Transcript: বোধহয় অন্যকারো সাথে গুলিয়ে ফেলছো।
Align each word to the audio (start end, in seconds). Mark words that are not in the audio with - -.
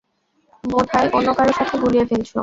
বোধহয় 0.63 1.09
অন্যকারো 1.13 1.51
সাথে 1.57 1.75
গুলিয়ে 1.77 2.05
ফেলছো। 2.09 2.37